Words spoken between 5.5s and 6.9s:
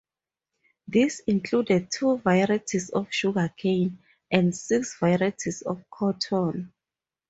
of cotton.